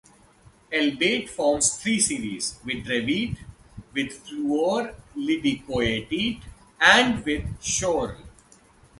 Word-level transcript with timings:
Elbaite 0.71 1.29
forms 1.29 1.77
three 1.77 1.99
series, 1.99 2.57
with 2.65 2.87
dravite, 2.87 3.37
with 3.93 4.07
fluor-liddicoatite, 4.25 6.41
and 6.81 7.23
with 7.23 7.43
schorl. 7.59 8.17